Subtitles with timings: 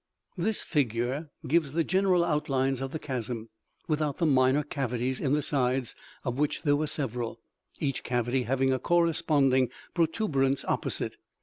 [0.35, 3.49] This figure [No figures in text] gives the general outlines of the chasm,
[3.87, 5.93] without the minor cavities in the sides,
[6.25, 7.39] of which there were several,
[7.79, 11.17] each cavity having a corresponding protuberance opposite.